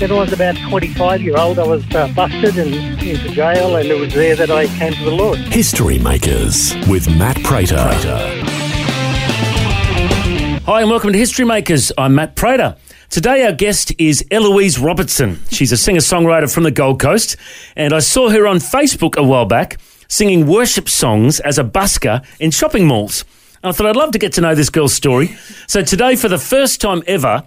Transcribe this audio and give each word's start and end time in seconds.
When 0.00 0.10
I 0.10 0.14
was 0.14 0.32
about 0.32 0.56
25 0.56 1.22
year 1.22 1.36
old, 1.38 1.58
I 1.60 1.66
was 1.66 1.84
uh, 1.94 2.08
busted 2.08 2.58
and 2.58 2.74
into 3.00 3.28
jail, 3.28 3.76
and 3.76 3.88
it 3.88 3.98
was 3.98 4.12
there 4.12 4.34
that 4.34 4.50
I 4.50 4.66
came 4.66 4.92
to 4.92 5.04
the 5.04 5.12
Lord. 5.12 5.38
History 5.38 6.00
Makers 6.00 6.74
with 6.88 7.08
Matt 7.16 7.40
Prater. 7.44 7.76
Hi, 10.66 10.80
and 10.80 10.90
welcome 10.90 11.12
to 11.12 11.18
History 11.18 11.44
Makers. 11.44 11.92
I'm 11.96 12.16
Matt 12.16 12.34
Prater. 12.34 12.76
Today, 13.08 13.46
our 13.46 13.52
guest 13.52 13.92
is 13.96 14.24
Eloise 14.32 14.80
Robertson. 14.80 15.38
She's 15.50 15.70
a 15.70 15.76
singer 15.76 16.00
songwriter 16.00 16.52
from 16.52 16.64
the 16.64 16.72
Gold 16.72 17.00
Coast, 17.00 17.36
and 17.76 17.94
I 17.94 18.00
saw 18.00 18.30
her 18.30 18.48
on 18.48 18.56
Facebook 18.56 19.16
a 19.16 19.22
while 19.22 19.46
back 19.46 19.78
singing 20.08 20.46
worship 20.46 20.88
songs 20.88 21.38
as 21.40 21.56
a 21.56 21.64
busker 21.64 22.26
in 22.40 22.50
shopping 22.50 22.86
malls. 22.86 23.24
And 23.62 23.70
I 23.70 23.72
thought 23.72 23.86
I'd 23.86 23.96
love 23.96 24.10
to 24.10 24.18
get 24.18 24.32
to 24.34 24.40
know 24.40 24.56
this 24.56 24.70
girl's 24.70 24.92
story. 24.92 25.36
So, 25.68 25.82
today, 25.82 26.16
for 26.16 26.28
the 26.28 26.38
first 26.38 26.80
time 26.80 27.02
ever, 27.06 27.44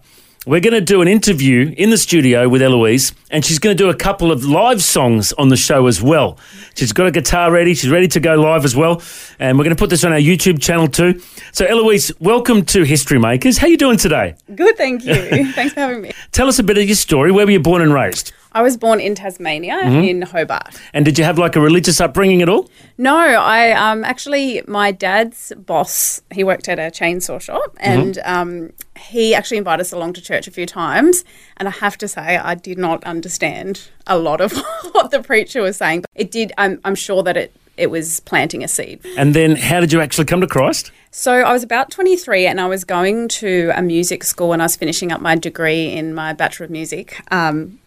we're 0.47 0.61
going 0.61 0.73
to 0.73 0.79
do 0.79 1.01
an 1.01 1.09
interview 1.09 1.75
in 1.77 1.89
the 1.89 1.97
studio 1.97 2.47
with 2.47 2.61
Eloise, 2.61 3.11
and 3.29 3.43
she's 3.43 3.59
going 3.59 3.75
to 3.75 3.83
do 3.83 3.89
a 3.89 3.95
couple 3.95 4.31
of 4.31 4.45
live 4.45 4.81
songs 4.81 5.33
on 5.33 5.49
the 5.49 5.57
show 5.57 5.87
as 5.87 6.01
well. 6.01 6.39
She's 6.73 6.93
got 6.93 7.05
a 7.05 7.11
guitar 7.11 7.51
ready, 7.51 7.73
she's 7.73 7.89
ready 7.89 8.07
to 8.07 8.21
go 8.21 8.35
live 8.35 8.63
as 8.63 8.73
well, 8.73 9.01
and 9.39 9.57
we're 9.57 9.65
going 9.65 9.75
to 9.75 9.79
put 9.79 9.89
this 9.89 10.05
on 10.05 10.13
our 10.13 10.19
YouTube 10.19 10.61
channel 10.61 10.87
too. 10.87 11.21
So, 11.51 11.65
Eloise, 11.65 12.13
welcome 12.21 12.63
to 12.67 12.83
History 12.83 13.19
Makers. 13.19 13.57
How 13.57 13.67
are 13.67 13.69
you 13.69 13.77
doing 13.77 13.97
today? 13.97 14.35
Good, 14.55 14.77
thank 14.77 15.03
you. 15.03 15.15
Thanks 15.51 15.73
for 15.73 15.81
having 15.81 16.01
me. 16.01 16.13
Tell 16.31 16.47
us 16.47 16.59
a 16.59 16.63
bit 16.63 16.77
of 16.77 16.85
your 16.85 16.95
story. 16.95 17.33
Where 17.33 17.45
were 17.45 17.51
you 17.51 17.59
born 17.59 17.81
and 17.81 17.93
raised? 17.93 18.31
I 18.53 18.61
was 18.61 18.77
born 18.77 18.99
in 18.99 19.13
Tasmania 19.15 19.75
Mm-hmm. 19.83 20.03
in 20.03 20.21
Hobart. 20.23 20.79
And 20.93 21.05
did 21.05 21.17
you 21.19 21.23
have 21.25 21.37
like 21.37 21.55
a 21.55 21.61
religious 21.61 22.01
upbringing 22.01 22.41
at 22.41 22.49
all? 22.49 22.69
No, 22.97 23.15
I 23.17 23.71
um 23.71 24.03
actually 24.03 24.61
my 24.67 24.91
dad's 24.91 25.53
boss. 25.57 26.21
He 26.33 26.43
worked 26.43 26.67
at 26.67 26.79
a 26.79 26.89
chainsaw 26.91 27.39
shop, 27.41 27.75
Mm-hmm. 27.75 27.99
and 28.01 28.19
um, 28.25 28.69
he 28.97 29.35
actually 29.35 29.57
invited 29.57 29.81
us 29.81 29.91
along 29.91 30.13
to 30.13 30.21
church 30.21 30.47
a 30.47 30.51
few 30.51 30.65
times. 30.65 31.23
And 31.57 31.67
I 31.67 31.71
have 31.71 31.97
to 31.99 32.07
say, 32.07 32.37
I 32.37 32.55
did 32.55 32.77
not 32.77 33.03
understand 33.03 33.89
a 34.07 34.17
lot 34.17 34.41
of 34.41 34.51
what 34.93 35.11
the 35.11 35.21
preacher 35.21 35.61
was 35.61 35.77
saying. 35.77 36.01
But 36.01 36.09
it 36.15 36.31
did. 36.31 36.51
I'm, 36.57 36.79
I'm 36.83 36.95
sure 36.95 37.21
that 37.23 37.37
it 37.37 37.53
it 37.77 37.91
was 37.91 38.21
planting 38.21 38.63
a 38.63 38.67
seed. 38.67 38.99
And 39.17 39.35
then 39.35 39.55
how 39.55 39.79
did 39.79 39.93
you 39.93 40.01
actually 40.01 40.25
come 40.25 40.41
to 40.41 40.47
Christ? 40.47 40.91
So 41.11 41.31
I 41.31 41.53
was 41.53 41.61
about 41.61 41.91
23 41.91 42.47
and 42.47 42.59
I 42.59 42.65
was 42.67 42.83
going 42.83 43.27
to 43.27 43.71
a 43.75 43.83
music 43.83 44.23
school 44.23 44.51
and 44.51 44.63
I 44.63 44.65
was 44.65 44.75
finishing 44.75 45.11
up 45.11 45.21
my 45.21 45.35
degree 45.35 45.93
in 45.93 46.15
my 46.15 46.33
Bachelor 46.33 46.65
of 46.65 46.71
Music. 46.71 47.21
Um, 47.31 47.77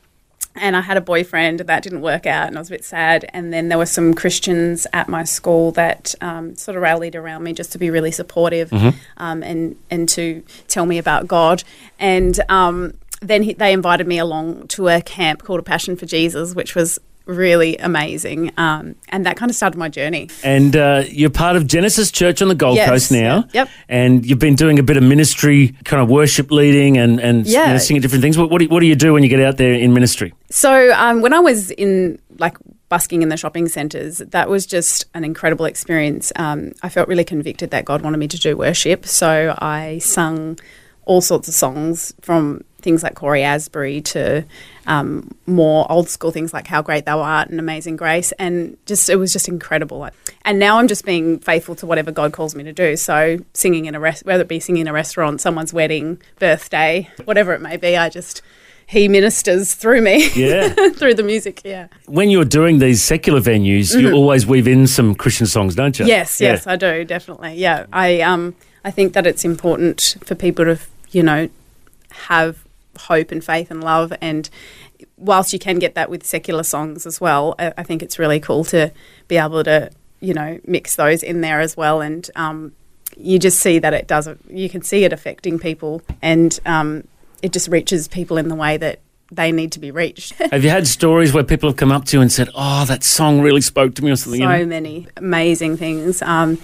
and 0.56 0.76
I 0.76 0.80
had 0.80 0.96
a 0.96 1.00
boyfriend 1.00 1.60
that 1.60 1.82
didn't 1.82 2.00
work 2.00 2.26
out 2.26 2.48
and 2.48 2.56
I 2.56 2.60
was 2.60 2.68
a 2.68 2.72
bit 2.72 2.84
sad. 2.84 3.24
And 3.32 3.52
then 3.52 3.68
there 3.68 3.78
were 3.78 3.86
some 3.86 4.14
Christians 4.14 4.86
at 4.92 5.08
my 5.08 5.24
school 5.24 5.70
that 5.72 6.14
um, 6.20 6.56
sort 6.56 6.76
of 6.76 6.82
rallied 6.82 7.14
around 7.14 7.44
me 7.44 7.52
just 7.52 7.72
to 7.72 7.78
be 7.78 7.90
really 7.90 8.10
supportive 8.10 8.72
um, 9.16 9.42
and, 9.42 9.76
and 9.90 10.08
to 10.10 10.42
tell 10.66 10.86
me 10.86 10.98
about 10.98 11.28
God. 11.28 11.62
And 11.98 12.38
um, 12.48 12.94
then 13.20 13.42
he, 13.44 13.52
they 13.54 13.72
invited 13.72 14.06
me 14.06 14.18
along 14.18 14.68
to 14.68 14.88
a 14.88 15.00
camp 15.00 15.42
called 15.42 15.60
A 15.60 15.62
Passion 15.62 15.96
for 15.96 16.06
Jesus, 16.06 16.54
which 16.54 16.74
was 16.74 16.98
really 17.26 17.76
amazing. 17.76 18.52
Um, 18.56 18.96
and 19.08 19.26
that 19.26 19.36
kind 19.36 19.50
of 19.50 19.56
started 19.56 19.78
my 19.78 19.88
journey. 19.88 20.28
And 20.42 20.74
uh, 20.74 21.04
you're 21.08 21.30
part 21.30 21.56
of 21.56 21.66
Genesis 21.66 22.10
Church 22.10 22.42
on 22.42 22.48
the 22.48 22.54
Gold 22.54 22.76
Yes, 22.76 22.88
Coast 22.88 23.12
now. 23.12 23.44
yep. 23.52 23.68
And 23.88 24.26
you've 24.26 24.38
been 24.38 24.56
doing 24.56 24.78
a 24.78 24.82
bit 24.82 24.96
of 24.96 25.02
ministry, 25.02 25.74
kind 25.84 26.02
of 26.02 26.08
worship 26.08 26.50
leading 26.50 26.98
and, 26.98 27.20
and 27.20 27.46
you 27.46 27.56
know, 27.56 27.78
singing 27.78 28.02
different 28.02 28.22
things. 28.22 28.36
What, 28.36 28.50
what, 28.50 28.58
do, 28.60 28.68
what 28.68 28.80
do 28.80 28.86
you 28.86 28.96
do 28.96 29.12
when 29.12 29.22
you 29.22 29.28
get 29.28 29.40
out 29.40 29.56
there 29.56 29.72
in 29.72 29.92
ministry? 29.94 30.34
So 30.50 30.92
um, 30.94 31.20
when 31.20 31.32
I 31.32 31.38
was 31.38 31.70
in 31.70 32.20
like 32.38 32.56
busking 32.88 33.22
in 33.22 33.28
the 33.28 33.36
shopping 33.36 33.68
centres, 33.68 34.18
that 34.18 34.48
was 34.48 34.66
just 34.66 35.04
an 35.14 35.22
incredible 35.24 35.64
experience. 35.64 36.32
Um, 36.36 36.72
I 36.82 36.88
felt 36.88 37.08
really 37.08 37.24
convicted 37.24 37.70
that 37.70 37.84
God 37.84 38.02
wanted 38.02 38.18
me 38.18 38.28
to 38.28 38.38
do 38.38 38.56
worship, 38.56 39.06
so 39.06 39.54
I 39.58 39.98
sung 39.98 40.58
all 41.04 41.20
sorts 41.20 41.48
of 41.48 41.54
songs 41.54 42.12
from 42.20 42.62
things 42.80 43.02
like 43.02 43.14
Cory 43.14 43.42
Asbury 43.42 44.00
to 44.02 44.44
um, 44.86 45.30
more 45.46 45.90
old 45.90 46.08
school 46.08 46.30
things 46.30 46.52
like 46.52 46.66
How 46.66 46.82
Great 46.82 47.04
Thou 47.04 47.20
Art 47.20 47.48
and 47.48 47.60
Amazing 47.60 47.96
Grace, 47.96 48.32
and 48.32 48.76
just 48.86 49.08
it 49.08 49.16
was 49.16 49.32
just 49.32 49.48
incredible. 49.48 50.08
And 50.44 50.58
now 50.58 50.78
I'm 50.78 50.88
just 50.88 51.04
being 51.04 51.38
faithful 51.38 51.74
to 51.76 51.86
whatever 51.86 52.10
God 52.10 52.32
calls 52.32 52.54
me 52.54 52.64
to 52.64 52.72
do. 52.72 52.96
So 52.96 53.38
singing 53.54 53.84
in 53.86 53.94
a 53.94 54.00
rest, 54.00 54.24
whether 54.24 54.42
it 54.42 54.48
be 54.48 54.60
singing 54.60 54.82
in 54.82 54.88
a 54.88 54.92
restaurant, 54.92 55.40
someone's 55.40 55.72
wedding, 55.72 56.20
birthday, 56.38 57.08
whatever 57.24 57.52
it 57.52 57.60
may 57.60 57.76
be, 57.76 57.96
I 57.96 58.08
just 58.08 58.42
he 58.90 59.06
ministers 59.06 59.74
through 59.74 60.00
me. 60.00 60.28
Yeah. 60.34 60.68
through 60.94 61.14
the 61.14 61.22
music, 61.22 61.62
yeah. 61.64 61.86
when 62.06 62.28
you're 62.28 62.44
doing 62.44 62.80
these 62.80 63.04
secular 63.04 63.40
venues, 63.40 63.98
you 63.98 64.10
always 64.12 64.48
weave 64.48 64.66
in 64.66 64.88
some 64.88 65.14
Christian 65.14 65.46
songs, 65.46 65.76
don't 65.76 65.96
you? 65.96 66.02
Mm-hmm. 66.04 66.08
Yes, 66.08 66.40
yes, 66.40 66.66
Yeah. 66.66 66.72
I 66.72 66.76
do 66.76 67.04
definitely. 67.04 67.54
Yeah, 67.54 67.86
I 67.92 68.20
um, 68.22 68.56
I 68.84 68.90
think 68.90 69.12
that 69.12 69.28
it's 69.28 69.44
important 69.44 70.16
for 70.24 70.34
people 70.34 70.64
to, 70.64 70.78
you 71.10 71.22
know, 71.22 71.48
have 72.10 72.64
hope 73.00 73.30
and 73.32 73.44
faith 73.44 73.70
and 73.70 73.82
love. 73.82 74.12
And 74.20 74.48
whilst 75.16 75.52
you 75.52 75.58
can 75.58 75.78
get 75.78 75.94
that 75.94 76.10
with 76.10 76.24
secular 76.24 76.62
songs 76.62 77.06
as 77.06 77.20
well, 77.20 77.54
I, 77.58 77.72
I 77.78 77.82
think 77.82 78.02
it's 78.02 78.18
really 78.18 78.40
cool 78.40 78.64
to 78.64 78.92
be 79.28 79.36
able 79.36 79.64
to, 79.64 79.90
you 80.20 80.34
know, 80.34 80.58
mix 80.66 80.96
those 80.96 81.22
in 81.22 81.40
there 81.40 81.60
as 81.60 81.76
well. 81.76 82.00
And 82.00 82.28
um, 82.36 82.72
you 83.16 83.38
just 83.38 83.58
see 83.58 83.78
that 83.78 83.94
it 83.94 84.06
does. 84.06 84.28
You 84.48 84.68
can 84.68 84.82
see 84.82 85.04
it 85.04 85.12
affecting 85.12 85.58
people, 85.58 86.02
and 86.22 86.58
um, 86.66 87.04
it 87.42 87.52
just 87.52 87.68
reaches 87.68 88.08
people 88.08 88.36
in 88.36 88.48
the 88.48 88.54
way 88.54 88.76
that 88.76 89.00
they 89.32 89.52
need 89.52 89.72
to 89.72 89.78
be 89.78 89.90
reached. 89.90 90.34
Have 90.50 90.64
you 90.64 90.70
had 90.70 90.86
stories 90.86 91.32
where 91.32 91.44
people 91.44 91.68
have 91.68 91.76
come 91.76 91.92
up 91.92 92.04
to 92.06 92.16
you 92.16 92.20
and 92.20 92.30
said, 92.30 92.48
"Oh, 92.54 92.84
that 92.86 93.04
song 93.04 93.40
really 93.40 93.60
spoke 93.60 93.94
to 93.96 94.04
me," 94.04 94.10
or 94.10 94.16
something? 94.16 94.40
so 94.40 94.50
you 94.50 94.58
know? 94.58 94.66
many 94.66 95.06
amazing 95.16 95.76
things. 95.76 96.22
Um, 96.22 96.58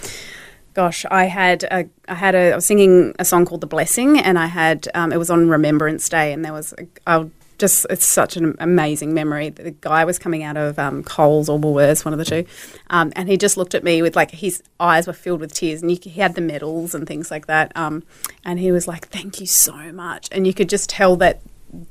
gosh, 0.76 1.06
I 1.10 1.24
had 1.24 1.64
a, 1.64 1.88
I 2.06 2.14
had 2.14 2.34
a, 2.34 2.52
I 2.52 2.54
was 2.54 2.66
singing 2.66 3.14
a 3.18 3.24
song 3.24 3.46
called 3.46 3.62
"The 3.62 3.66
Blessing," 3.66 4.20
and 4.20 4.38
I 4.38 4.46
had, 4.46 4.86
um, 4.94 5.10
it 5.10 5.16
was 5.16 5.30
on 5.30 5.48
Remembrance 5.48 6.06
Day, 6.06 6.34
and 6.34 6.44
there 6.44 6.52
was, 6.52 6.74
a, 6.76 6.86
I 7.06 7.30
just, 7.58 7.86
it's 7.88 8.04
such 8.04 8.36
an 8.36 8.54
amazing 8.58 9.14
memory. 9.14 9.48
The 9.48 9.70
guy 9.70 10.04
was 10.04 10.18
coming 10.18 10.42
out 10.42 10.58
of 10.58 10.78
um, 10.78 11.02
Coles 11.02 11.48
or 11.48 11.58
Woolworths, 11.58 12.04
one 12.04 12.12
of 12.12 12.18
the 12.18 12.26
two, 12.26 12.44
um, 12.90 13.10
and 13.16 13.26
he 13.26 13.38
just 13.38 13.56
looked 13.56 13.74
at 13.74 13.84
me 13.84 14.02
with 14.02 14.14
like 14.14 14.32
his 14.32 14.62
eyes 14.78 15.06
were 15.06 15.14
filled 15.14 15.40
with 15.40 15.54
tears, 15.54 15.80
and 15.80 15.90
you, 15.90 15.96
he 16.00 16.20
had 16.20 16.34
the 16.34 16.42
medals 16.42 16.94
and 16.94 17.06
things 17.06 17.30
like 17.30 17.46
that, 17.46 17.72
um, 17.74 18.02
and 18.44 18.58
he 18.58 18.70
was 18.70 18.86
like, 18.86 19.08
"Thank 19.08 19.40
you 19.40 19.46
so 19.46 19.92
much," 19.92 20.28
and 20.30 20.46
you 20.46 20.52
could 20.52 20.68
just 20.68 20.90
tell 20.90 21.16
that 21.16 21.40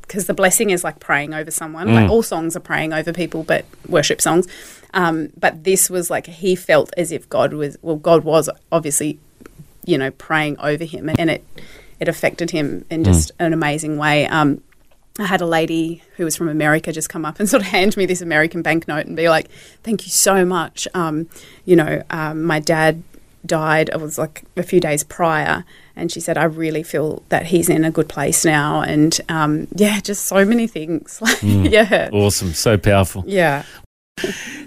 because 0.01 0.27
the 0.27 0.33
blessing 0.33 0.69
is 0.69 0.83
like 0.83 0.99
praying 0.99 1.33
over 1.33 1.51
someone. 1.51 1.93
Like 1.93 2.09
all 2.09 2.23
songs 2.23 2.55
are 2.55 2.61
praying 2.61 2.93
over 2.93 3.13
people, 3.13 3.43
but 3.43 3.65
worship 3.87 4.21
songs. 4.21 4.47
Um, 4.93 5.29
but 5.37 5.63
this 5.63 5.89
was 5.89 6.09
like 6.09 6.27
he 6.27 6.55
felt 6.55 6.93
as 6.97 7.11
if 7.11 7.27
God 7.29 7.53
was 7.53 7.77
well, 7.81 7.97
God 7.97 8.23
was 8.23 8.49
obviously, 8.71 9.19
you 9.85 9.97
know, 9.97 10.11
praying 10.11 10.57
over 10.59 10.85
him, 10.85 11.09
and 11.09 11.29
it 11.29 11.43
it 11.99 12.07
affected 12.07 12.51
him 12.51 12.85
in 12.89 13.03
just 13.03 13.31
an 13.39 13.53
amazing 13.53 13.97
way. 13.97 14.27
Um, 14.27 14.61
I 15.17 15.25
had 15.25 15.41
a 15.41 15.45
lady 15.45 16.03
who 16.17 16.25
was 16.25 16.35
from 16.35 16.49
America 16.49 16.91
just 16.91 17.09
come 17.09 17.25
up 17.25 17.39
and 17.39 17.49
sort 17.53 17.61
of 17.61 17.67
hand 17.67 17.95
me 17.95 18.05
this 18.05 18.21
American 18.21 18.61
banknote 18.61 19.05
and 19.05 19.15
be 19.15 19.29
like, 19.29 19.49
"Thank 19.83 20.05
you 20.05 20.11
so 20.11 20.45
much." 20.45 20.87
Um, 20.93 21.29
you 21.65 21.75
know, 21.75 22.03
um, 22.09 22.43
my 22.43 22.59
dad 22.59 23.03
died. 23.47 23.89
It 23.89 23.99
was 24.01 24.17
like 24.17 24.43
a 24.57 24.63
few 24.63 24.79
days 24.79 25.03
prior, 25.03 25.63
and 25.95 26.11
she 26.11 26.19
said, 26.19 26.37
"I 26.37 26.43
really 26.45 26.83
feel 26.83 27.23
that 27.29 27.45
he's 27.47 27.69
in 27.69 27.83
a 27.85 27.91
good 27.91 28.09
place 28.09 28.43
now." 28.45 28.81
And 28.81 29.19
um, 29.29 29.67
yeah, 29.75 29.99
just 30.01 30.25
so 30.25 30.45
many 30.45 30.67
things. 30.67 31.19
Like, 31.25 31.37
yeah, 31.43 32.09
Awesome, 32.11 32.53
so 32.53 32.77
powerful. 32.77 33.23
yeah, 33.27 33.63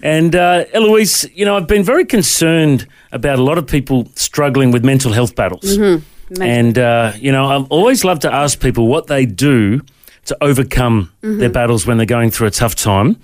And 0.03 0.35
uh, 0.37 0.65
Eloise, 0.73 1.27
you 1.35 1.45
know, 1.45 1.57
I've 1.57 1.67
been 1.67 1.83
very 1.85 2.05
concerned 2.05 2.87
about 3.13 3.39
a 3.39 3.43
lot 3.43 3.59
of 3.59 3.67
people 3.67 4.09
struggling 4.15 4.71
with 4.71 4.85
mental 4.85 5.13
health 5.13 5.35
battles. 5.35 5.77
Mm-hmm. 5.79 6.43
And, 6.43 6.79
uh, 6.79 7.13
you 7.19 7.33
know, 7.33 7.47
I've 7.47 7.67
always 7.71 8.05
loved 8.05 8.23
to 8.23 8.33
ask 8.33 8.61
people 8.61 8.87
what 8.87 9.07
they 9.07 9.25
do 9.27 9.81
to 10.27 10.37
overcome 10.43 11.11
Mm-hmm. 11.23 11.39
their 11.41 11.51
battles 11.51 11.87
when 11.87 11.97
they're 11.97 12.07
going 12.07 12.31
through 12.31 12.47
a 12.49 12.51
tough 12.51 12.75
time. 12.75 13.17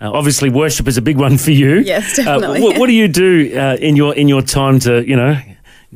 Uh, 0.00 0.10
obviously, 0.12 0.50
worship 0.50 0.88
is 0.88 0.96
a 0.96 1.02
big 1.02 1.16
one 1.16 1.38
for 1.44 1.50
you. 1.52 1.76
Yes, 1.76 2.18
Uh, 2.18 2.24
definitely. 2.24 2.62
what, 2.62 2.78
what 2.78 2.86
do 2.86 2.92
you 2.92 3.08
do 3.08 3.56
uh, 3.58 3.76
in 3.80 3.96
your 3.96 4.14
in 4.14 4.28
your 4.28 4.42
time 4.42 4.78
to 4.80 5.06
you 5.08 5.16
know 5.16 5.36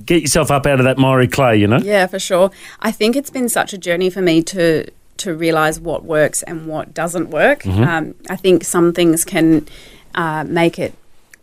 get 0.05 0.23
yourself 0.23 0.51
up 0.51 0.67
out 0.67 0.79
of 0.81 0.85
that 0.85 0.99
miry 0.99 1.29
clay? 1.29 1.57
You 1.57 1.67
know. 1.67 1.79
Yeah, 1.79 2.07
for 2.07 2.19
sure. 2.19 2.51
I 2.81 2.93
think 2.93 3.17
it's 3.17 3.31
been 3.31 3.49
such 3.49 3.73
a 3.73 3.79
journey 3.79 4.11
for 4.11 4.23
me 4.23 4.43
to 4.45 4.87
to 5.19 5.35
realize 5.35 5.81
what 5.81 6.05
works 6.05 6.43
and 6.45 6.67
what 6.69 6.95
doesn't 6.95 7.31
work. 7.31 7.67
Um, 7.67 8.15
I 8.31 8.37
think 8.37 8.63
some 8.65 8.93
things 8.93 9.25
can 9.25 9.67
uh, 10.15 10.45
make 10.45 10.79
it 10.79 10.95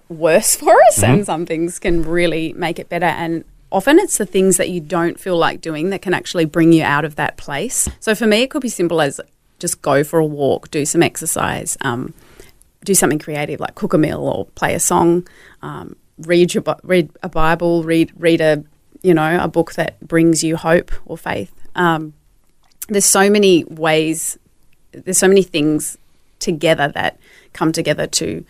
worse 0.08 0.56
for 0.62 0.74
us, 0.88 1.04
and 1.04 1.26
some 1.26 1.46
things 1.46 1.78
can 1.80 2.04
really 2.04 2.54
make 2.54 2.80
it 2.80 2.88
better. 2.88 3.06
And 3.08 3.44
often 3.74 4.00
it's 4.00 4.18
the 4.18 4.26
things 4.26 4.56
that 4.56 4.70
you 4.70 4.80
don't 4.80 5.20
feel 5.20 5.36
like 5.38 5.60
doing 5.60 5.90
that 5.90 6.02
can 6.02 6.14
actually 6.14 6.46
bring 6.46 6.72
you 6.72 6.84
out 6.84 7.04
of 7.04 7.16
that 7.18 7.36
place. 7.36 7.90
So 8.00 8.16
for 8.16 8.26
me, 8.26 8.44
it 8.44 8.50
could 8.50 8.62
be 8.62 8.70
simple 8.70 9.02
as 9.02 9.20
just 9.60 9.82
go 9.82 10.04
for 10.06 10.20
a 10.20 10.26
walk, 10.26 10.72
do 10.72 10.86
some 10.86 11.04
exercise. 11.04 11.78
Um, 11.82 12.14
do 12.86 12.94
something 12.94 13.20
creative 13.20 13.60
like 13.60 13.76
cook 13.76 13.94
a 13.94 13.98
meal 13.98 14.22
or 14.22 14.46
play 14.56 14.74
a 14.74 14.80
song, 14.80 15.28
um, 15.62 15.96
read 16.20 16.54
your 16.54 16.64
read 16.84 17.10
a 17.22 17.30
Bible, 17.30 17.84
read 17.84 18.12
read 18.16 18.40
a 18.40 18.64
you 19.02 19.14
know 19.14 19.40
a 19.42 19.48
book 19.48 19.74
that 19.74 20.00
brings 20.00 20.44
you 20.44 20.56
hope 20.56 20.92
or 21.06 21.18
faith. 21.18 21.52
Um, 21.76 22.14
there's 22.88 23.06
so 23.06 23.30
many 23.30 23.64
ways, 23.66 24.38
there's 24.92 25.18
so 25.18 25.28
many 25.28 25.44
things 25.44 25.98
together 26.40 26.88
that 26.90 27.20
come 27.54 27.72
together 27.72 28.08
to 28.08 28.46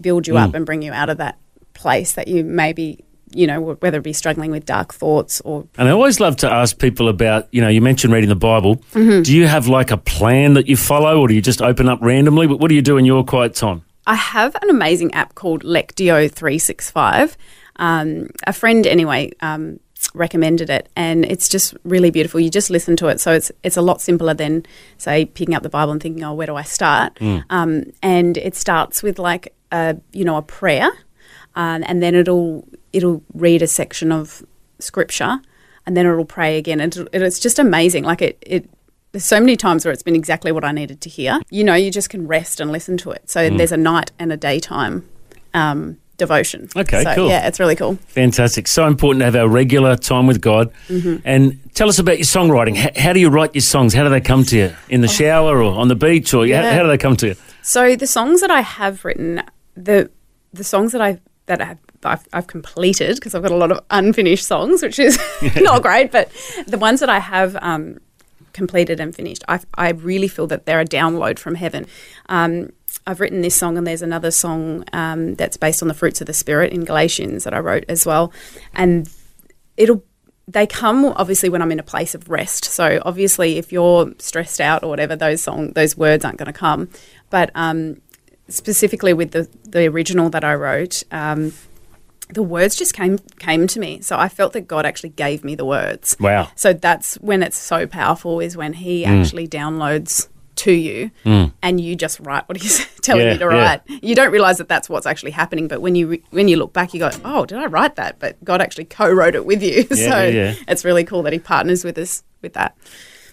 build 0.00 0.26
you 0.26 0.36
up 0.36 0.54
and 0.54 0.64
bring 0.64 0.82
you 0.82 0.92
out 0.92 1.08
of 1.08 1.18
that 1.18 1.38
place 1.74 2.12
that 2.12 2.28
you 2.28 2.44
maybe 2.44 3.04
you 3.36 3.46
know 3.46 3.60
whether 3.60 3.98
it 3.98 4.02
be 4.04 4.12
struggling 4.12 4.50
with 4.50 4.64
dark 4.64 4.94
thoughts 4.94 5.40
or 5.42 5.66
And 5.78 5.88
I 5.88 5.92
always 5.92 6.20
love 6.20 6.36
to 6.36 6.50
ask 6.50 6.78
people 6.78 7.08
about, 7.08 7.48
you 7.52 7.60
know, 7.60 7.68
you 7.68 7.80
mentioned 7.80 8.12
reading 8.12 8.28
the 8.28 8.36
Bible. 8.36 8.76
Mm-hmm. 8.92 9.22
Do 9.22 9.36
you 9.36 9.46
have 9.46 9.68
like 9.68 9.90
a 9.90 9.96
plan 9.96 10.54
that 10.54 10.66
you 10.66 10.76
follow 10.76 11.20
or 11.20 11.28
do 11.28 11.34
you 11.34 11.42
just 11.42 11.62
open 11.62 11.88
up 11.88 11.98
randomly? 12.02 12.46
What 12.46 12.60
what 12.60 12.68
do 12.68 12.74
you 12.74 12.82
do 12.82 12.96
in 12.96 13.04
your 13.04 13.24
quiet 13.24 13.54
time? 13.54 13.82
I 14.06 14.14
have 14.14 14.54
an 14.62 14.70
amazing 14.70 15.12
app 15.14 15.34
called 15.34 15.64
Lectio 15.64 16.30
365. 16.30 17.36
Um, 17.76 18.28
a 18.46 18.52
friend, 18.52 18.86
anyway, 18.86 19.32
um, 19.40 19.80
recommended 20.14 20.70
it, 20.70 20.88
and 20.96 21.24
it's 21.24 21.48
just 21.48 21.74
really 21.84 22.10
beautiful. 22.10 22.40
You 22.40 22.50
just 22.50 22.70
listen 22.70 22.96
to 22.96 23.08
it, 23.08 23.20
so 23.20 23.32
it's 23.32 23.50
it's 23.62 23.76
a 23.76 23.82
lot 23.82 24.00
simpler 24.00 24.34
than 24.34 24.64
say 24.98 25.26
picking 25.26 25.54
up 25.54 25.62
the 25.62 25.68
Bible 25.68 25.92
and 25.92 26.02
thinking, 26.02 26.24
"Oh, 26.24 26.34
where 26.34 26.46
do 26.46 26.56
I 26.56 26.62
start?" 26.62 27.18
Um, 27.50 27.92
and 28.02 28.36
it 28.36 28.54
starts 28.54 29.02
with 29.02 29.18
like 29.18 29.52
a 29.72 29.96
you 30.12 30.24
know 30.24 30.36
a 30.36 30.42
prayer, 30.42 30.88
um, 31.56 31.82
and 31.86 32.02
then 32.02 32.14
it'll 32.14 32.66
it'll 32.92 33.22
read 33.34 33.62
a 33.62 33.66
section 33.66 34.12
of 34.12 34.42
scripture, 34.78 35.38
and 35.86 35.96
then 35.96 36.06
it'll 36.06 36.24
pray 36.24 36.56
again, 36.58 36.80
and 36.80 36.96
it'll- 36.96 37.08
it's 37.12 37.38
just 37.40 37.58
amazing. 37.58 38.04
Like 38.04 38.22
it 38.22 38.38
it 38.46 38.70
there's 39.12 39.24
so 39.24 39.40
many 39.40 39.56
times 39.56 39.84
where 39.84 39.92
it's 39.92 40.02
been 40.02 40.16
exactly 40.16 40.52
what 40.52 40.64
I 40.64 40.72
needed 40.72 41.00
to 41.00 41.08
hear. 41.08 41.40
You 41.50 41.64
know, 41.64 41.74
you 41.74 41.90
just 41.90 42.10
can 42.10 42.26
rest 42.28 42.60
and 42.60 42.70
listen 42.70 42.96
to 42.98 43.10
it. 43.10 43.28
So 43.30 43.48
there's 43.50 43.72
a 43.72 43.76
night 43.78 44.12
and 44.18 44.30
a 44.32 44.36
daytime 44.36 45.08
um, 45.54 45.96
devotion. 46.18 46.68
Okay, 46.76 47.02
so, 47.02 47.14
cool. 47.14 47.28
Yeah, 47.30 47.46
it's 47.46 47.58
really 47.58 47.76
cool. 47.76 47.94
Fantastic. 48.08 48.68
So 48.68 48.86
important 48.86 49.20
to 49.20 49.24
have 49.24 49.36
our 49.36 49.48
regular 49.48 49.96
time 49.96 50.26
with 50.26 50.42
God. 50.42 50.70
Mm-hmm. 50.88 51.16
And 51.24 51.58
tell 51.74 51.88
us 51.88 51.98
about 51.98 52.18
your 52.18 52.26
songwriting. 52.26 52.76
H- 52.76 52.96
how 52.98 53.14
do 53.14 53.20
you 53.20 53.30
write 53.30 53.54
your 53.54 53.62
songs? 53.62 53.94
How 53.94 54.02
do 54.04 54.10
they 54.10 54.20
come 54.20 54.44
to 54.44 54.56
you? 54.56 54.76
In 54.90 55.00
the 55.00 55.08
shower 55.08 55.62
or 55.62 55.72
on 55.78 55.88
the 55.88 55.96
beach? 55.96 56.34
Or 56.34 56.38
how, 56.38 56.42
Oh. 56.42 56.44
Yeah. 56.44 56.74
how 56.74 56.82
do 56.82 56.88
they 56.88 56.98
come 56.98 57.16
to 57.16 57.28
you? 57.28 57.34
So 57.62 57.96
the 57.96 58.06
songs 58.06 58.42
that 58.42 58.50
I 58.50 58.60
have 58.60 59.02
written, 59.04 59.42
the 59.76 60.10
the 60.52 60.64
songs 60.64 60.92
that 60.92 61.00
I 61.00 61.20
that 61.46 61.60
I've, 61.60 61.78
I've, 62.04 62.28
I've 62.32 62.46
completed 62.46 63.16
because 63.16 63.34
I've 63.34 63.42
got 63.42 63.52
a 63.52 63.56
lot 63.56 63.72
of 63.72 63.80
unfinished 63.90 64.46
songs, 64.46 64.82
which 64.82 64.98
is 64.98 65.18
not 65.56 65.82
great. 65.82 66.12
But 66.12 66.30
the 66.66 66.78
ones 66.78 67.00
that 67.00 67.08
I 67.08 67.18
have 67.18 67.56
um, 67.60 67.98
completed 68.52 69.00
and 69.00 69.14
finished, 69.14 69.44
I, 69.48 69.60
I 69.74 69.90
really 69.90 70.28
feel 70.28 70.46
that 70.48 70.66
they're 70.66 70.80
a 70.80 70.84
download 70.84 71.38
from 71.38 71.54
heaven. 71.54 71.86
Um, 72.28 72.70
I've 73.06 73.20
written 73.20 73.40
this 73.40 73.54
song, 73.54 73.78
and 73.78 73.86
there's 73.86 74.02
another 74.02 74.30
song 74.30 74.84
um, 74.92 75.34
that's 75.36 75.56
based 75.56 75.82
on 75.82 75.88
the 75.88 75.94
fruits 75.94 76.20
of 76.20 76.26
the 76.26 76.34
spirit 76.34 76.72
in 76.72 76.84
Galatians 76.84 77.44
that 77.44 77.54
I 77.54 77.58
wrote 77.60 77.84
as 77.88 78.04
well, 78.04 78.32
and 78.74 79.08
it'll 79.76 80.02
they 80.48 80.66
come 80.66 81.04
obviously 81.04 81.48
when 81.48 81.60
I'm 81.60 81.72
in 81.72 81.80
a 81.80 81.84
place 81.84 82.14
of 82.14 82.28
rest. 82.30 82.66
So 82.66 83.00
obviously, 83.04 83.58
if 83.58 83.72
you're 83.72 84.12
stressed 84.18 84.60
out 84.60 84.84
or 84.84 84.88
whatever, 84.88 85.16
those 85.16 85.42
song 85.42 85.72
those 85.72 85.96
words 85.96 86.24
aren't 86.24 86.38
going 86.38 86.52
to 86.52 86.58
come. 86.58 86.88
But 87.30 87.50
um, 87.54 88.00
specifically 88.48 89.12
with 89.12 89.32
the 89.32 89.48
the 89.64 89.86
original 89.86 90.30
that 90.30 90.44
I 90.44 90.54
wrote, 90.54 91.02
um, 91.10 91.52
the 92.28 92.42
words 92.42 92.76
just 92.76 92.94
came 92.94 93.18
came 93.38 93.66
to 93.68 93.80
me. 93.80 94.00
So 94.00 94.18
I 94.18 94.28
felt 94.28 94.52
that 94.54 94.62
God 94.68 94.84
actually 94.86 95.10
gave 95.10 95.44
me 95.44 95.54
the 95.54 95.64
words. 95.64 96.16
Wow. 96.20 96.48
So 96.56 96.72
that's 96.72 97.16
when 97.16 97.42
it's 97.42 97.58
so 97.58 97.86
powerful 97.86 98.40
is 98.40 98.56
when 98.56 98.72
He 98.74 99.04
Mm. 99.04 99.20
actually 99.22 99.48
downloads 99.48 100.28
to 100.56 100.72
you, 100.72 101.10
and 101.62 101.80
you 101.80 101.94
just 101.94 102.18
write 102.20 102.48
what 102.48 102.56
He's 102.56 102.86
telling 103.02 103.26
Yeah, 103.26 103.32
you 103.34 103.38
to 103.40 103.44
yeah. 103.44 103.50
write. 103.62 103.80
You 104.02 104.14
don't 104.14 104.32
realize 104.32 104.56
that 104.58 104.68
that's 104.68 104.88
what's 104.88 105.04
actually 105.06 105.32
happening, 105.32 105.68
but 105.68 105.82
when 105.82 105.94
you 105.94 106.06
re- 106.08 106.22
when 106.30 106.48
you 106.48 106.56
look 106.56 106.72
back, 106.72 106.94
you 106.94 107.00
go, 107.00 107.10
"Oh, 107.24 107.44
did 107.44 107.58
I 107.58 107.66
write 107.66 107.96
that?" 107.96 108.18
But 108.18 108.42
God 108.42 108.62
actually 108.62 108.86
co-wrote 108.86 109.34
it 109.34 109.44
with 109.44 109.62
you. 109.62 109.86
Yeah, 109.90 110.10
so 110.10 110.22
yeah, 110.24 110.28
yeah. 110.28 110.54
it's 110.66 110.84
really 110.84 111.04
cool 111.04 111.22
that 111.24 111.32
He 111.34 111.38
partners 111.38 111.84
with 111.84 111.98
us 111.98 112.22
with 112.42 112.54
that. 112.54 112.74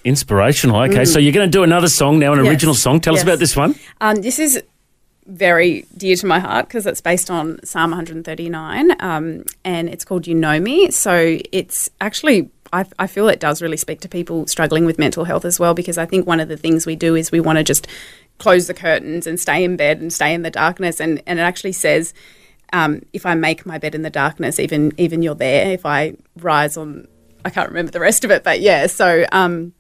Inspirational. 0.04 0.82
Okay, 0.82 1.06
so 1.06 1.18
you're 1.18 1.32
going 1.32 1.50
to 1.50 1.58
do 1.58 1.64
another 1.64 1.88
song 1.88 2.20
now, 2.20 2.34
an 2.34 2.40
Mm. 2.40 2.44
Yes. 2.44 2.52
original 2.52 2.76
song. 2.76 3.00
Tell 3.00 3.16
us 3.16 3.24
about 3.24 3.40
this 3.40 3.56
one. 3.56 3.76
Um, 4.02 4.18
this 4.18 4.38
is 4.38 4.62
very 5.26 5.86
dear 5.96 6.16
to 6.18 6.26
my 6.26 6.40
heart 6.40 6.68
because 6.68 6.86
it's 6.86 7.02
based 7.02 7.32
on 7.32 7.64
Psalm 7.64 7.92
139 7.92 8.96
um, 9.00 9.44
and 9.64 9.90
it's 9.90 10.06
called 10.06 10.28
You 10.28 10.36
Know 10.36 10.60
Me. 10.60 10.92
So 10.92 11.40
it's 11.52 11.90
actually, 12.02 12.50
I, 12.72 12.86
I 13.00 13.08
feel 13.08 13.30
it 13.30 13.40
does 13.40 13.62
really 13.62 13.78
speak 13.78 14.02
to 14.02 14.10
people 14.10 14.48
struggling 14.48 14.86
with 14.86 15.00
mental 15.00 15.24
health 15.24 15.46
as 15.46 15.60
well 15.60 15.74
because 15.74 15.98
I 15.98 16.06
think 16.06 16.28
one 16.28 16.40
of 16.40 16.50
the 16.50 16.58
things 16.58 16.86
we 16.86 16.96
do 16.96 17.16
is 17.16 17.32
we 17.32 17.40
want 17.40 17.58
to 17.58 17.64
just 17.64 17.88
close 18.38 18.68
the 18.68 18.74
curtains 18.74 19.26
and 19.28 19.40
stay 19.40 19.64
in 19.64 19.78
bed 19.78 20.02
and 20.02 20.12
stay 20.12 20.34
in 20.34 20.42
the 20.42 20.52
darkness. 20.52 21.00
And, 21.00 21.22
and 21.26 21.40
it 21.40 21.44
actually 21.44 21.74
says, 21.74 22.14
um, 22.74 23.04
if 23.14 23.26
I 23.26 23.36
make 23.36 23.66
my 23.66 23.78
bed 23.78 23.96
in 23.96 24.02
the 24.02 24.10
darkness, 24.10 24.60
even 24.60 24.94
even 24.98 25.22
you're 25.22 25.36
there. 25.36 25.72
If 25.72 25.86
I 25.86 26.16
rise 26.38 26.76
on, 26.76 27.08
I 27.46 27.52
can't 27.52 27.70
remember 27.70 27.92
the 27.92 28.00
rest 28.00 28.26
of 28.26 28.32
it, 28.32 28.44
but 28.44 28.60
yeah. 28.62 28.88
So 28.88 29.26
um, 29.32 29.74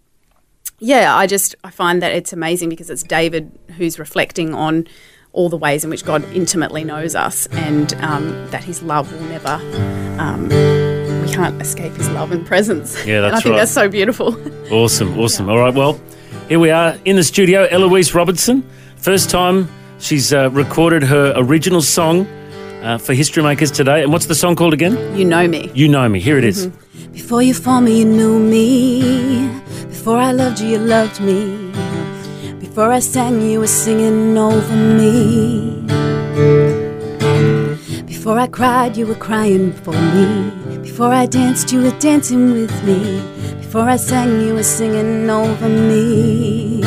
yeah, 0.80 1.16
I 1.16 1.26
just 1.26 1.56
I 1.64 1.72
find 1.72 2.04
that 2.04 2.12
it's 2.12 2.34
amazing 2.34 2.70
because 2.70 2.92
it's 2.92 3.04
David 3.04 3.52
who's 3.78 3.98
reflecting 3.98 4.54
on 4.54 4.88
all 5.34 5.50
the 5.50 5.58
ways 5.58 5.84
in 5.84 5.90
which 5.90 6.06
God 6.06 6.24
intimately 6.34 6.84
knows 6.84 7.16
us, 7.16 7.48
and 7.48 7.94
um, 7.96 8.30
that 8.52 8.64
His 8.64 8.82
love 8.82 9.12
will 9.12 9.28
never. 9.28 9.60
Um, 10.20 10.48
we 10.48 11.34
can't 11.34 11.60
escape 11.62 11.94
His 11.94 12.10
love 12.12 12.32
and 12.32 12.46
presence. 12.46 12.96
Yeah, 13.06 13.22
that's 13.22 13.34
and 13.34 13.36
I 13.36 13.40
think 13.42 13.54
right. 13.54 13.60
that's 13.60 13.72
so 13.72 13.90
beautiful. 13.90 14.38
Awesome, 14.72 15.20
awesome. 15.20 15.50
All 15.50 15.60
right, 15.60 15.74
well, 15.74 16.00
here 16.48 16.60
we 16.60 16.70
are 16.70 16.98
in 17.06 17.16
the 17.16 17.24
studio. 17.24 17.66
Eloise 17.66 18.14
Robertson. 18.14 18.64
First 18.96 19.30
time 19.30 19.68
she's 20.00 20.32
uh, 20.34 20.50
recorded 20.52 21.04
her 21.04 21.34
original 21.36 21.82
song 21.82 22.28
uh, 22.84 22.98
for 22.98 23.14
History 23.14 23.42
Makers 23.44 23.72
today. 23.72 24.04
And 24.04 24.12
what's 24.12 24.28
the 24.28 24.36
song 24.36 24.56
called 24.56 24.74
again? 24.74 25.18
you 25.18 25.26
know 25.26 25.48
me. 25.48 25.72
You 25.74 25.88
Know 25.88 26.08
Me. 26.08 26.20
Here 26.20 26.38
it 26.38 26.44
is. 26.44 26.68
Before 27.12 27.42
you 27.42 27.54
formed 27.54 27.86
me, 27.88 28.00
you 28.00 28.06
knew 28.06 28.40
me. 28.40 29.48
Before 29.88 30.18
I 30.18 30.32
loved 30.32 30.60
you, 30.60 30.68
you 30.68 30.78
loved 30.80 31.20
me. 31.22 31.63
Before 32.74 32.92
I 32.92 33.02
sang, 33.02 33.40
you 33.52 33.60
were 33.60 33.68
singing 33.68 34.36
over 34.36 34.76
me. 34.76 35.86
Before 38.08 38.40
I 38.40 38.48
cried, 38.48 38.98
you 38.98 39.06
were 39.06 39.22
crying 39.28 39.72
for 39.72 39.94
me. 39.94 40.50
Before 40.82 41.14
I 41.14 41.28
danced, 41.28 41.72
you 41.72 41.84
were 41.84 42.00
dancing 42.00 42.52
with 42.52 42.74
me. 42.84 43.22
Before 43.58 43.88
I 43.88 43.98
sang, 43.98 44.42
you 44.42 44.56
were 44.56 44.64
singing 44.64 45.30
over 45.30 45.70
me. 45.70 46.82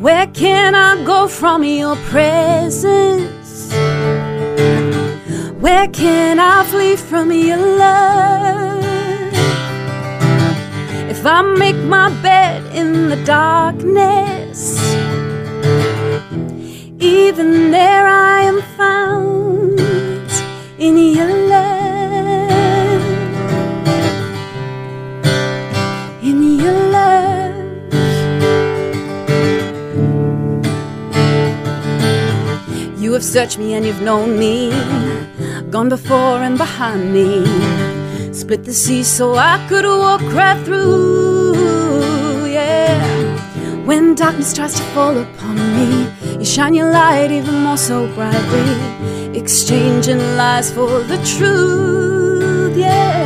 Where 0.00 0.26
can 0.26 0.74
I 0.74 1.02
go 1.06 1.26
from 1.26 1.64
your 1.64 1.96
presence? 2.12 3.72
Where 5.64 5.88
can 5.88 6.38
I 6.38 6.62
flee 6.64 6.96
from 6.96 7.32
your 7.32 7.56
love? 7.56 8.66
If 11.08 11.24
I 11.24 11.40
make 11.40 11.75
my 11.88 12.10
bed 12.20 12.62
in 12.74 13.08
the 13.08 13.16
darkness, 13.24 14.78
even 16.98 17.70
there 17.70 18.06
I 18.06 18.42
am 18.42 18.60
found 18.76 19.80
in 20.78 20.98
your 20.98 21.32
love. 21.54 23.02
In 26.22 26.38
your 26.62 26.78
love. 26.96 27.54
You 33.00 33.12
have 33.12 33.24
searched 33.24 33.58
me 33.58 33.74
and 33.74 33.86
you've 33.86 34.02
known 34.02 34.38
me, 34.38 34.70
gone 35.70 35.88
before 35.88 36.42
and 36.42 36.58
behind 36.58 37.12
me. 37.12 37.44
Split 38.32 38.64
the 38.64 38.74
sea 38.74 39.02
so 39.02 39.34
I 39.36 39.64
could 39.68 39.84
walk 39.84 40.22
right 40.34 40.60
through. 40.64 41.15
When 43.86 44.16
darkness 44.16 44.52
tries 44.52 44.74
to 44.74 44.82
fall 44.94 45.16
upon 45.16 45.56
me, 45.76 46.08
you 46.40 46.44
shine 46.44 46.74
your 46.74 46.90
light 46.90 47.30
even 47.30 47.62
more 47.62 47.76
so 47.76 48.12
brightly, 48.16 49.38
exchanging 49.38 50.18
lies 50.36 50.72
for 50.72 51.04
the 51.04 51.18
truth, 51.24 52.76
yeah. 52.76 53.22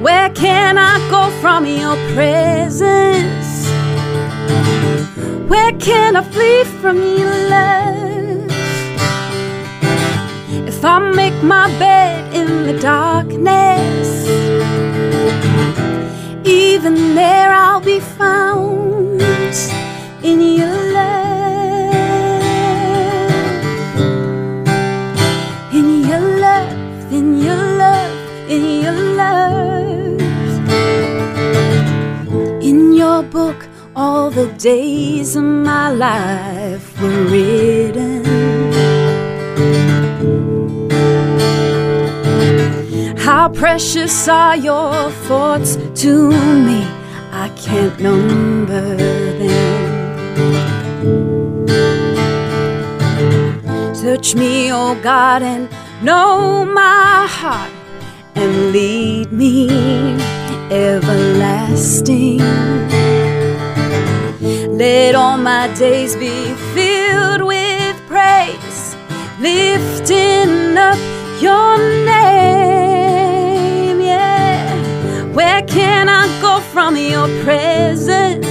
Where 0.00 0.30
can 0.30 0.78
I 0.78 0.96
go 1.10 1.30
from 1.42 1.66
your 1.66 1.96
presence? 2.14 3.68
Where 5.46 5.72
can 5.72 6.16
I 6.16 6.22
flee 6.22 6.64
from 6.80 6.96
your 6.96 7.36
love? 7.50 8.50
If 10.66 10.82
I 10.82 10.98
make 10.98 11.38
my 11.42 11.68
bed 11.78 11.91
days 34.62 35.34
of 35.34 35.42
my 35.42 35.90
life 35.90 37.02
were 37.02 37.24
written. 37.24 38.22
How 43.18 43.48
precious 43.48 44.28
are 44.28 44.56
your 44.56 45.10
thoughts 45.26 45.76
to 46.02 46.30
me? 46.30 46.86
I 47.32 47.48
can't 47.56 47.98
number 47.98 48.94
them. 49.40 49.56
Search 53.96 54.36
me, 54.36 54.72
oh 54.72 54.94
God, 55.02 55.42
and 55.42 55.68
know 56.04 56.64
my 56.64 57.26
heart, 57.28 57.72
and 58.36 58.70
lead 58.70 59.32
me 59.32 59.68
everlasting. 60.70 62.40
Let 64.82 65.14
all 65.14 65.38
my 65.38 65.72
days 65.74 66.16
be 66.16 66.54
filled 66.74 67.42
with 67.42 67.96
praise, 68.08 68.96
lifting 69.38 70.76
up 70.76 70.98
your 71.40 71.78
name. 72.04 73.20
Yeah, 74.00 74.74
where 75.36 75.62
can 75.62 76.08
I 76.08 76.26
go 76.40 76.58
from 76.72 76.96
your 76.96 77.28
presence? 77.44 78.44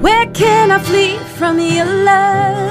Where 0.00 0.26
can 0.32 0.70
I 0.70 0.78
flee 0.78 1.18
from 1.38 1.58
your 1.60 1.84
love? 1.84 2.70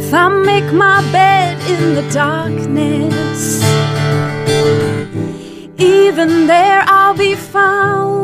If 0.00 0.14
I 0.14 0.28
make 0.30 0.72
my 0.72 1.02
bed 1.12 1.58
in 1.68 1.92
the 1.96 2.06
darkness, 2.14 3.62
even 5.78 6.46
there 6.46 6.82
I'll 6.86 7.12
be 7.14 7.34
found 7.34 8.15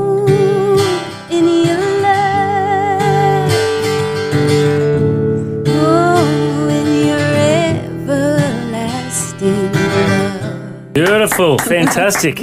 Beautiful, 11.22 11.56
fantastic. 11.58 12.34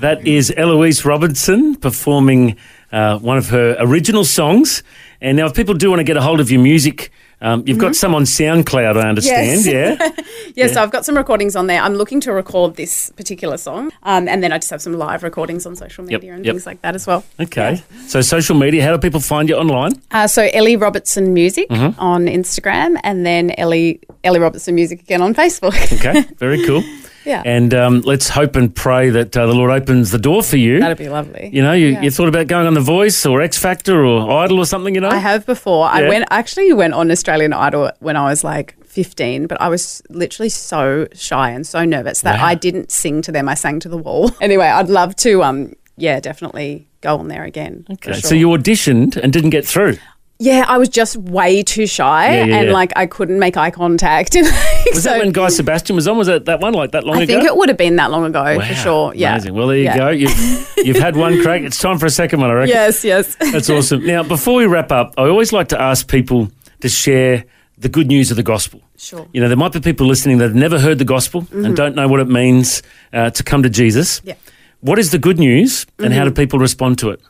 that 0.00 0.26
is 0.26 0.50
Eloise 0.56 1.04
Robinson 1.04 1.74
performing 1.74 2.56
uh, 2.92 3.18
one 3.18 3.36
of 3.36 3.50
her 3.50 3.76
original 3.78 4.24
songs. 4.24 4.82
And 5.20 5.36
now, 5.36 5.44
if 5.44 5.54
people 5.54 5.74
do 5.74 5.90
want 5.90 6.00
to 6.00 6.04
get 6.04 6.16
a 6.16 6.22
hold 6.22 6.40
of 6.40 6.50
your 6.50 6.62
music, 6.62 7.12
um, 7.42 7.62
you've 7.66 7.76
got 7.76 7.94
some 7.94 8.14
on 8.14 8.22
SoundCloud, 8.22 8.96
I 8.96 9.06
understand. 9.06 9.66
Yes. 9.66 9.98
Yeah. 10.00 10.10
Yes, 10.56 10.76
I've 10.76 10.90
got 10.90 11.04
some 11.04 11.16
recordings 11.16 11.54
on 11.54 11.68
there. 11.68 11.80
I'm 11.80 11.94
looking 11.94 12.20
to 12.22 12.32
record 12.32 12.74
this 12.74 13.10
particular 13.10 13.56
song, 13.56 13.92
um, 14.02 14.26
and 14.28 14.42
then 14.42 14.50
I 14.52 14.58
just 14.58 14.70
have 14.70 14.82
some 14.82 14.94
live 14.94 15.22
recordings 15.22 15.64
on 15.64 15.76
social 15.76 16.10
Yep, 16.10 16.22
media 16.22 16.34
and 16.34 16.44
yep. 16.44 16.54
things 16.54 16.66
like 16.66 16.82
that 16.82 16.94
as 16.96 17.06
well. 17.06 17.22
Okay. 17.38 17.82
So, 18.08 18.20
social 18.22 18.56
media, 18.56 18.82
how 18.82 18.90
do 18.92 18.98
people 18.98 19.20
find 19.20 19.48
you 19.48 19.54
online? 19.56 19.92
Uh, 20.10 20.26
so 20.26 20.48
Ellie 20.52 20.76
Robertson 20.76 21.32
Music 21.32 21.68
Mhm. 21.68 21.94
on 21.98 22.24
Instagram, 22.26 22.98
and 23.04 23.24
then 23.24 23.52
Ellie 23.58 24.00
Ellie 24.24 24.38
Robertson 24.40 24.74
Music 24.74 25.00
again 25.00 25.22
on 25.22 25.34
Facebook. 25.34 25.74
Okay. 26.00 26.22
Very 26.38 26.64
cool. 26.66 26.82
Yeah. 27.26 27.42
And 27.44 27.74
um, 27.74 28.00
let's 28.00 28.28
hope 28.30 28.56
and 28.56 28.74
pray 28.74 29.10
that 29.10 29.36
uh, 29.36 29.46
the 29.46 29.52
Lord 29.54 29.70
opens 29.70 30.10
the 30.10 30.18
door 30.18 30.42
for 30.42 30.56
you. 30.56 30.80
That'd 30.80 30.96
be 30.96 31.10
lovely. 31.10 31.50
You 31.52 31.62
know, 31.62 31.72
you, 31.74 31.88
Yeah. 31.88 32.00
you 32.02 32.10
thought 32.10 32.28
about 32.28 32.46
going 32.46 32.66
on 32.66 32.72
The 32.74 32.80
Voice 32.80 33.26
or 33.26 33.42
X 33.42 33.58
Factor 33.58 34.02
or 34.04 34.30
Idol 34.42 34.58
or 34.58 34.64
something, 34.66 34.94
you 34.94 35.00
know? 35.02 35.10
I 35.10 35.16
have 35.16 35.44
before. 35.44 35.86
I 35.86 36.08
went 36.08 36.24
actually 36.30 36.72
went 36.72 36.94
on 36.94 37.10
Australian 37.10 37.52
Idol 37.52 37.90
when 38.00 38.16
I 38.16 38.24
was 38.24 38.42
like 38.42 38.74
15, 38.86 39.46
but 39.46 39.60
I 39.60 39.68
was 39.68 40.00
literally 40.08 40.48
so 40.48 41.06
shy 41.12 41.50
and 41.50 41.66
so 41.66 41.84
nervous 41.84 42.22
that 42.22 42.38
Wow. 42.40 42.46
I 42.46 42.54
didn't 42.54 42.90
sing 42.90 43.20
to 43.22 43.32
them. 43.32 43.48
I 43.48 43.54
sang 43.54 43.80
to 43.80 43.88
the 43.90 43.98
wall. 43.98 44.30
anyway, 44.40 44.66
I'd 44.66 44.88
love 44.88 45.14
to 45.16 45.42
um 45.42 45.74
yeah, 45.98 46.18
definitely 46.20 46.88
go 47.02 47.18
on 47.18 47.28
there 47.28 47.44
again. 47.44 47.84
Okay. 47.90 48.12
sure. 48.12 48.20
So 48.22 48.34
you 48.34 48.48
auditioned 48.48 49.16
and 49.18 49.30
didn't 49.32 49.50
get 49.50 49.66
through. 49.66 49.98
Yeah, 50.42 50.64
I 50.66 50.78
was 50.78 50.88
just 50.88 51.16
way 51.18 51.62
too 51.62 51.86
shy 51.86 52.34
Yeah, 52.34 52.44
yeah, 52.46 52.56
and 52.56 52.66
yeah. 52.68 52.72
like 52.72 52.92
I 52.96 53.04
couldn't 53.06 53.38
make 53.38 53.58
eye 53.58 53.70
contact. 53.70 54.34
Was 54.94 55.04
that 55.04 55.18
when 55.18 55.32
Guy 55.32 55.48
Sebastian 55.50 55.94
was 55.96 56.08
on? 56.08 56.16
Was 56.16 56.26
that 56.28 56.46
that 56.46 56.60
one 56.60 56.72
like 56.72 56.92
that 56.92 57.04
long 57.04 57.16
ago? 57.16 57.20
I 57.20 57.24
ago? 57.24 57.32
think 57.34 57.44
it 57.44 57.54
would 57.56 57.68
have 57.68 57.76
been 57.76 57.96
that 57.96 58.10
long 58.10 58.24
ago 58.24 58.42
Wow, 58.42 58.60
for 58.66 58.74
sure. 58.74 59.14
Yeah. 59.14 59.32
Amazing. 59.34 59.54
Well, 59.54 59.66
there 59.68 59.76
you 59.76 59.84
Yeah. 59.84 59.96
go. 59.98 60.08
You've, 60.08 60.72
you've 60.78 60.96
had 60.96 61.14
one 61.14 61.42
crack. 61.42 61.60
It's 61.60 61.78
time 61.78 61.98
for 61.98 62.06
a 62.06 62.10
second 62.10 62.40
one, 62.40 62.48
I 62.50 62.54
reckon. 62.54 62.70
Yes, 62.70 63.04
yes. 63.04 63.36
That's 63.36 63.68
awesome. 63.76 64.04
Now, 64.06 64.22
before 64.22 64.54
we 64.56 64.64
wrap 64.66 64.90
up, 64.90 65.12
I 65.18 65.28
always 65.28 65.52
like 65.52 65.68
to 65.68 65.80
ask 65.80 66.08
people 66.08 66.50
to 66.80 66.88
share 66.88 67.44
the 67.76 67.90
good 67.90 68.06
news 68.08 68.30
of 68.30 68.38
the 68.38 68.42
gospel. 68.42 68.80
Sure. 68.96 69.28
You 69.34 69.42
know, 69.42 69.48
there 69.48 69.56
might 69.58 69.72
be 69.72 69.80
people 69.80 70.06
listening 70.06 70.38
that 70.38 70.44
have 70.46 70.54
never 70.56 70.78
heard 70.80 70.98
the 70.98 71.04
gospel 71.04 71.46
and 71.52 71.76
don't 71.76 71.94
know 71.94 72.08
what 72.08 72.20
it 72.20 72.28
means 72.28 72.82
uh, 73.12 73.28
to 73.30 73.42
come 73.42 73.62
to 73.62 73.70
Jesus. 73.70 74.22
Yeah. 74.24 74.34
What 74.80 74.98
is 74.98 75.10
the 75.10 75.18
good 75.18 75.38
news 75.38 75.84
and 75.98 76.14
how 76.14 76.22
Mhm. 76.24 76.28
do 76.28 76.30
people 76.32 76.58
respond 76.58 76.98
to 77.00 77.10
it? 77.10 77.20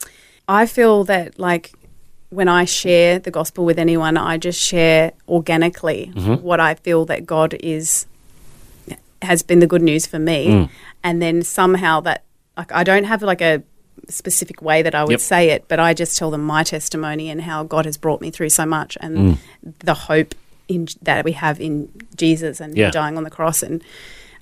I 0.47 0.67
feel 0.67 1.03
that 1.05 1.39
like 1.41 1.73
when 2.31 2.49
I 2.49 2.65
share 2.65 3.19
the 3.19 3.31
gospel 3.31 3.65
with 3.65 3.79
anyone, 3.79 4.17
I 4.17 4.39
just 4.39 4.61
share 4.61 5.13
organically 5.29 6.13
Mhm. 6.15 6.41
what 6.43 6.61
I 6.61 6.75
feel 6.75 7.05
that 7.07 7.27
God 7.27 7.55
is 7.61 8.07
has 9.23 9.43
been 9.43 9.59
the 9.59 9.67
good 9.67 9.83
news 9.83 10.07
for 10.07 10.19
me, 10.19 10.47
Mm. 10.49 10.69
and 11.05 11.21
then 11.21 11.43
somehow 11.43 12.01
that 12.01 12.23
like 12.57 12.73
I 12.73 12.83
don't 12.85 13.05
have 13.05 13.23
like 13.23 13.43
a 13.43 13.63
specific 14.09 14.63
way 14.63 14.81
that 14.83 14.95
I 14.95 15.03
would 15.05 15.11
Yep. 15.11 15.21
say 15.21 15.51
it, 15.51 15.65
but 15.69 15.79
I 15.79 15.93
just 15.93 16.17
tell 16.17 16.31
them 16.31 16.43
my 16.43 16.63
testimony 16.63 17.29
and 17.29 17.43
how 17.43 17.63
God 17.65 17.85
has 17.85 17.97
brought 17.99 18.21
me 18.23 18.31
through 18.31 18.49
so 18.49 18.65
much 18.65 18.97
and 19.01 19.17
Mm. 19.19 19.39
the 19.81 19.95
hope 19.95 20.35
in 20.69 20.89
that 21.03 21.23
we 21.25 21.33
have 21.33 21.61
in 21.61 21.89
Jesus 22.17 22.61
and 22.61 22.77
Yeah. 22.77 22.91
dying 22.91 23.17
on 23.19 23.25
the 23.25 23.31
cross 23.31 23.63
and 23.63 23.83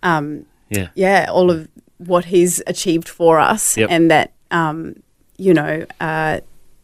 um, 0.04 0.44
Yeah. 0.70 0.88
yeah, 0.94 1.26
all 1.28 1.50
of 1.50 1.66
what 1.98 2.26
he's 2.26 2.62
achieved 2.68 3.08
for 3.08 3.40
us, 3.40 3.76
Yep. 3.76 3.88
and 3.90 4.10
that 4.12 4.30
um, 4.52 4.94
you 5.38 5.52
know 5.54 5.84
uh, 6.00 6.38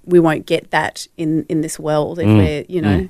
we 0.07 0.21
won't 0.21 0.47
get 0.47 0.71
that 0.71 1.07
in 1.17 1.45
in 1.49 1.61
this 1.61 1.79
world 1.79 2.19
if 2.19 2.27
Mm, 2.27 2.37
we're 2.39 2.65
you 2.69 2.81
know 2.83 2.99
mm. 3.01 3.09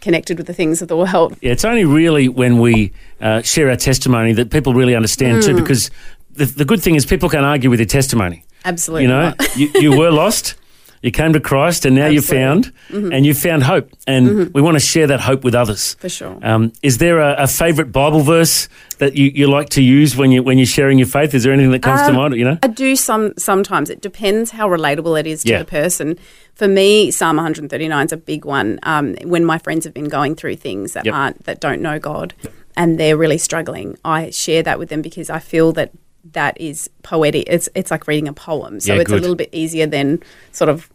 connected 0.00 0.36
with 0.38 0.46
the 0.46 0.54
things 0.54 0.82
of 0.82 0.88
the 0.88 0.96
world. 0.96 1.36
Yeah, 1.40 1.52
it's 1.52 1.64
only 1.64 1.84
really 1.84 2.28
when 2.28 2.58
we 2.60 2.92
uh, 3.20 3.42
share 3.42 3.70
our 3.70 3.76
testimony 3.76 4.32
that 4.34 4.50
people 4.50 4.74
really 4.74 4.94
understand 4.94 5.42
too, 5.42 5.52
Mm. 5.54 5.60
because 5.60 5.90
the, 6.36 6.44
the 6.46 6.64
good 6.64 6.80
thing 6.82 6.94
is 6.96 7.06
people 7.06 7.28
can't 7.28 7.44
argue 7.46 7.70
with 7.70 7.78
your 7.80 7.86
testimony. 7.86 8.42
Absolutely, 8.64 9.02
You 9.04 9.08
know, 9.08 9.32
you, 9.56 9.70
you 9.74 9.90
were 9.98 10.10
lost, 10.10 10.54
you 11.04 11.10
came 11.10 11.32
to 11.34 11.40
Christ, 11.40 11.84
and 11.84 11.94
now 11.94 12.06
you 12.06 12.22
found, 12.22 12.72
Mhm. 12.90 13.14
and 13.14 13.26
you 13.26 13.34
found 13.34 13.62
hope. 13.64 13.90
And 14.06 14.28
Mhm. 14.28 14.54
we 14.54 14.62
want 14.62 14.76
to 14.76 14.80
share 14.80 15.06
that 15.06 15.20
hope 15.20 15.44
with 15.44 15.54
others. 15.54 15.96
For 16.00 16.08
sure. 16.08 16.38
Um, 16.42 16.72
is 16.82 16.96
there 16.98 17.18
a, 17.20 17.34
a 17.38 17.46
favourite 17.46 17.92
Bible 17.92 18.20
verse 18.20 18.68
that 18.98 19.14
you, 19.14 19.30
you 19.34 19.46
like 19.46 19.68
to 19.70 19.82
use 19.82 20.16
when 20.16 20.32
you 20.32 20.42
when 20.42 20.56
you're 20.58 20.66
sharing 20.78 20.98
your 20.98 21.06
faith? 21.06 21.34
Is 21.34 21.42
there 21.44 21.52
anything 21.52 21.72
that 21.72 21.82
comes 21.82 22.00
to 22.02 22.08
Um, 22.08 22.16
mind? 22.16 22.34
You 22.36 22.44
know, 22.46 22.58
I 22.62 22.68
do 22.68 22.96
some 22.96 23.32
sometimes. 23.36 23.90
It 23.90 24.00
depends 24.00 24.50
how 24.52 24.66
relatable 24.68 25.20
it 25.20 25.26
is 25.26 25.42
to 25.44 25.50
Yeah. 25.50 25.58
the 25.58 25.64
person. 25.66 26.16
For 26.54 26.68
me, 26.68 27.10
Psalm 27.10 27.36
139 27.36 28.06
is 28.06 28.12
a 28.12 28.16
big 28.16 28.44
one. 28.46 28.78
Um, 28.84 29.14
when 29.24 29.44
my 29.44 29.58
friends 29.58 29.84
have 29.84 29.92
been 29.92 30.08
going 30.08 30.34
through 30.36 30.56
things 30.56 30.92
that 30.94 31.04
Yep. 31.04 31.14
aren't 31.14 31.44
that 31.44 31.60
don't 31.60 31.82
know 31.82 31.98
God, 31.98 32.32
and 32.76 32.98
they're 32.98 33.16
really 33.18 33.38
struggling, 33.38 33.96
I 34.04 34.30
share 34.30 34.62
that 34.62 34.78
with 34.78 34.88
them 34.88 35.02
because 35.02 35.28
I 35.28 35.38
feel 35.38 35.72
that 35.72 35.90
that 36.32 36.56
is 36.58 36.88
poetic. 37.02 37.44
It's 37.46 37.68
it's 37.74 37.90
like 37.90 38.08
reading 38.08 38.28
a 38.28 38.32
poem, 38.32 38.80
so 38.80 38.94
Yeah, 38.94 39.00
it's 39.02 39.10
good. 39.10 39.18
a 39.18 39.20
little 39.20 39.36
bit 39.36 39.50
easier 39.52 39.86
than 39.86 40.20
sort 40.52 40.70
of 40.70 40.88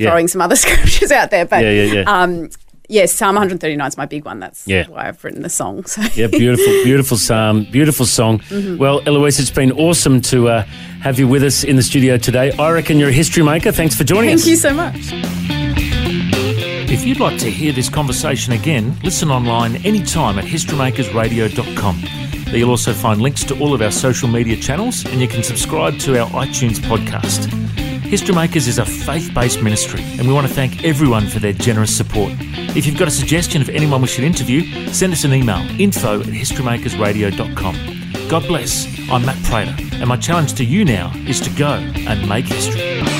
Yeah. 0.00 0.10
throwing 0.10 0.28
some 0.28 0.40
other 0.40 0.56
scriptures 0.64 1.10
out 1.12 1.30
there. 1.30 1.44
But 1.46 1.62
Yeah, 1.64 1.70
yeah, 1.70 1.92
yeah. 1.94 2.04
Um, 2.22 2.50
yes, 2.88 3.12
Psalm 3.12 3.34
139 3.36 3.86
is 3.86 3.96
my 3.96 4.06
big 4.06 4.24
one. 4.24 4.40
That's 4.40 4.66
Yeah. 4.66 4.86
why 4.88 5.08
I've 5.08 5.22
written 5.22 5.42
the 5.42 5.48
song. 5.48 5.84
So. 5.84 6.02
yeah, 6.14 6.26
beautiful, 6.26 6.72
beautiful 6.84 7.16
psalm, 7.16 7.64
beautiful 7.70 8.06
song. 8.06 8.38
Mhm. 8.48 8.78
Well, 8.78 9.00
Eloise, 9.06 9.38
it's 9.38 9.50
been 9.50 9.72
awesome 9.72 10.20
to 10.22 10.48
uh, 10.48 10.62
have 11.02 11.18
you 11.18 11.28
with 11.28 11.42
us 11.44 11.62
in 11.64 11.76
the 11.76 11.82
studio 11.82 12.16
today. 12.16 12.50
I 12.58 12.70
reckon 12.72 12.98
you're 12.98 13.10
a 13.10 13.12
history 13.12 13.42
maker. 13.42 13.72
Thanks 13.72 13.94
for 13.94 14.04
joining 14.04 14.36
Thank 14.36 14.40
us. 14.40 14.44
Thank 14.44 14.50
you 14.50 14.56
so 14.56 14.74
much. 14.74 16.10
If 16.92 17.06
you'd 17.06 17.20
like 17.20 17.38
to 17.38 17.50
hear 17.50 17.72
this 17.72 17.88
conversation 17.88 18.52
again, 18.52 18.96
listen 19.04 19.30
online 19.30 19.76
anytime 19.86 20.38
at 20.38 20.44
historymakersradio.com. 20.44 22.02
There 22.46 22.56
you'll 22.56 22.70
also 22.70 22.92
find 22.92 23.22
links 23.22 23.44
to 23.44 23.58
all 23.60 23.72
of 23.72 23.80
our 23.80 23.92
social 23.92 24.28
media 24.28 24.56
channels 24.56 25.04
and 25.06 25.20
you 25.20 25.28
can 25.28 25.42
subscribe 25.44 25.98
to 26.00 26.20
our 26.20 26.28
iTunes 26.30 26.78
podcast. 26.80 27.48
History 28.10 28.34
Makers 28.34 28.66
is 28.66 28.78
a 28.78 28.84
faith 28.84 29.32
based 29.32 29.62
ministry 29.62 30.02
and 30.02 30.26
we 30.26 30.34
want 30.34 30.44
to 30.44 30.52
thank 30.52 30.82
everyone 30.82 31.28
for 31.28 31.38
their 31.38 31.52
generous 31.52 31.96
support. 31.96 32.32
If 32.76 32.84
you've 32.84 32.98
got 32.98 33.06
a 33.06 33.12
suggestion 33.12 33.62
of 33.62 33.68
anyone 33.68 34.02
we 34.02 34.08
should 34.08 34.24
interview, 34.24 34.92
send 34.92 35.12
us 35.12 35.22
an 35.22 35.32
email 35.32 35.64
info 35.80 36.18
at 36.18 36.26
historymakersradio.com. 36.26 38.28
God 38.28 38.48
bless. 38.48 38.88
I'm 39.08 39.24
Matt 39.24 39.40
Prater 39.44 39.76
and 39.92 40.08
my 40.08 40.16
challenge 40.16 40.54
to 40.54 40.64
you 40.64 40.84
now 40.84 41.12
is 41.28 41.40
to 41.42 41.50
go 41.50 41.74
and 41.74 42.28
make 42.28 42.46
history. 42.46 43.19